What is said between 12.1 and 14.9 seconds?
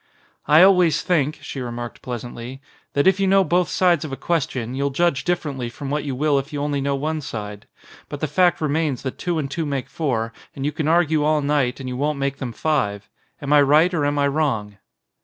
make them five. Am I right or am I wrong?"